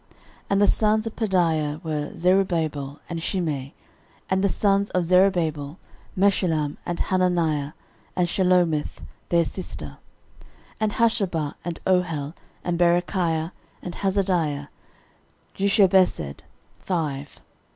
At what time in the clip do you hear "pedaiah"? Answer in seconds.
1.15-1.79